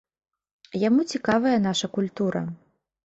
[0.87, 2.41] Яму цікавая наша культура.